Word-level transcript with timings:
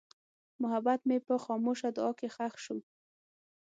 محبت 0.61 0.99
مې 1.07 1.17
په 1.27 1.33
خاموشه 1.43 1.89
دعا 1.95 2.11
کې 2.19 2.27
ښخ 2.35 2.53
شو. 2.63 2.77